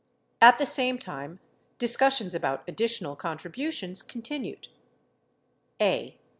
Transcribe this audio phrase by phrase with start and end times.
[0.41, 1.39] At the same time
[1.77, 4.67] discussions about additional contributions continued.
[5.79, 6.17] a.